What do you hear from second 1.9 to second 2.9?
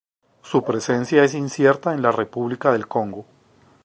en la República del